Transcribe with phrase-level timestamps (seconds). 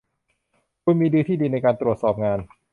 [0.83, 2.39] คุณมีดีลที่ดีในการตรวจสอบงาน